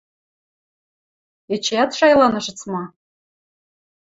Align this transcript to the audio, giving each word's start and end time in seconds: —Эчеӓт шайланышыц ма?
—Эчеӓт 1.53 1.91
шайланышыц 1.97 2.59
ма? 2.71 2.83